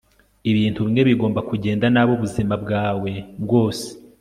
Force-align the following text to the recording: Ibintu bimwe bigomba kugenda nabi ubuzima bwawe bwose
Ibintu 0.51 0.79
bimwe 0.85 1.01
bigomba 1.09 1.39
kugenda 1.49 1.85
nabi 1.93 2.11
ubuzima 2.17 2.53
bwawe 2.63 3.11
bwose 3.43 3.87